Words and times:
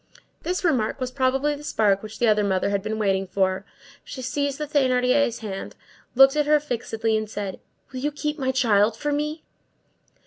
This 0.41 0.63
remark 0.63 0.99
was 0.99 1.11
probably 1.11 1.53
the 1.53 1.63
spark 1.63 2.01
which 2.01 2.17
the 2.17 2.27
other 2.27 2.43
mother 2.43 2.71
had 2.71 2.81
been 2.81 2.97
waiting 2.97 3.27
for. 3.27 3.65
She 4.03 4.23
seized 4.23 4.57
the 4.57 4.65
Thénardier's 4.65 5.41
hand, 5.45 5.75
looked 6.15 6.35
at 6.35 6.47
her 6.47 6.59
fixedly, 6.59 7.15
and 7.15 7.29
said:— 7.29 7.59
"Will 7.91 7.99
you 7.99 8.11
keep 8.11 8.39
my 8.39 8.51
child 8.51 8.97
for 8.97 9.11
me?" 9.11 9.43